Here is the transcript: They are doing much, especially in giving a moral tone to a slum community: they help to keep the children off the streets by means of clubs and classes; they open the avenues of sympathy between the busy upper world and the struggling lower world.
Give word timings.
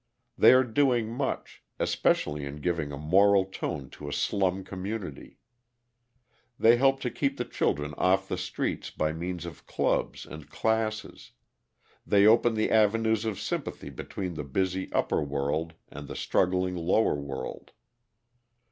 They 0.35 0.51
are 0.53 0.63
doing 0.63 1.11
much, 1.11 1.61
especially 1.77 2.43
in 2.43 2.55
giving 2.55 2.91
a 2.91 2.97
moral 2.97 3.45
tone 3.45 3.91
to 3.91 4.09
a 4.09 4.13
slum 4.13 4.63
community: 4.63 5.37
they 6.57 6.77
help 6.77 6.99
to 7.01 7.11
keep 7.11 7.37
the 7.37 7.45
children 7.45 7.93
off 7.99 8.27
the 8.27 8.35
streets 8.39 8.89
by 8.89 9.13
means 9.13 9.45
of 9.45 9.67
clubs 9.67 10.25
and 10.25 10.49
classes; 10.49 11.33
they 12.03 12.25
open 12.25 12.55
the 12.55 12.71
avenues 12.71 13.25
of 13.25 13.39
sympathy 13.39 13.91
between 13.91 14.33
the 14.33 14.43
busy 14.43 14.91
upper 14.91 15.21
world 15.21 15.73
and 15.87 16.07
the 16.07 16.15
struggling 16.15 16.75
lower 16.75 17.13
world. 17.13 17.69